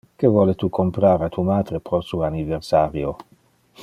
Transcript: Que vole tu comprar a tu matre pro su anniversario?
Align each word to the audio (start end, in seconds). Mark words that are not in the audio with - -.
Que 0.21 0.29
vole 0.35 0.53
tu 0.61 0.69
comprar 0.77 1.19
a 1.27 1.29
tu 1.35 1.45
matre 1.51 1.81
pro 1.91 2.01
su 2.09 2.23
anniversario? 2.31 3.17